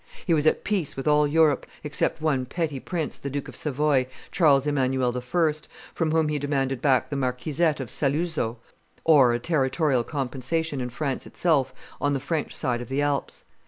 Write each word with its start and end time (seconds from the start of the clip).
He 0.25 0.33
was 0.33 0.47
at 0.47 0.63
peace 0.63 0.95
with 0.97 1.07
all 1.07 1.27
Europe, 1.27 1.67
except 1.83 2.23
one 2.23 2.47
petty 2.47 2.79
prince, 2.79 3.19
the 3.19 3.29
Duke 3.29 3.47
of 3.47 3.55
Savoy, 3.55 4.07
Charles 4.31 4.65
Emmanuel 4.65 5.15
I., 5.15 5.53
from 5.93 6.09
whom 6.11 6.27
he 6.29 6.39
demanded 6.39 6.81
back 6.81 7.11
the 7.11 7.15
marquisate 7.15 7.79
of 7.79 7.91
Saluzzo, 7.91 8.57
or 9.03 9.31
a 9.31 9.37
territorial 9.37 10.03
compensation 10.03 10.81
in 10.81 10.89
France 10.89 11.27
itself 11.27 11.71
on 12.01 12.13
the 12.13 12.19
French 12.19 12.55
side 12.55 12.81
of 12.81 12.89
the 12.89 13.03
Alps. 13.03 13.45